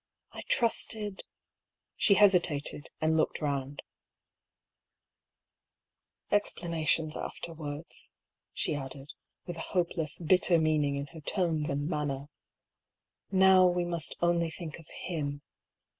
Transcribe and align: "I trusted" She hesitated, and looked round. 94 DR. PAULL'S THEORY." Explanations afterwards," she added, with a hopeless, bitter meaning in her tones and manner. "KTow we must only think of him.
"I 0.31 0.41
trusted" 0.49 1.25
She 1.95 2.15
hesitated, 2.15 2.89
and 3.01 3.15
looked 3.15 3.39
round. 3.39 3.83
94 6.31 6.31
DR. 6.31 6.31
PAULL'S 6.31 6.31
THEORY." 6.31 6.37
Explanations 6.39 7.15
afterwards," 7.17 8.09
she 8.51 8.73
added, 8.73 9.13
with 9.45 9.57
a 9.57 9.67
hopeless, 9.75 10.17
bitter 10.17 10.57
meaning 10.59 10.95
in 10.95 11.05
her 11.13 11.21
tones 11.21 11.69
and 11.69 11.87
manner. 11.87 12.29
"KTow 13.31 13.71
we 13.71 13.85
must 13.85 14.15
only 14.21 14.49
think 14.49 14.79
of 14.79 14.87
him. 14.87 15.43